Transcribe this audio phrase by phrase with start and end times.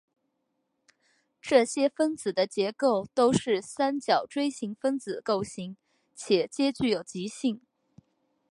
[1.43, 5.77] 这些分子的结构都是三角锥形分子构型
[6.15, 7.61] 且皆具有极性。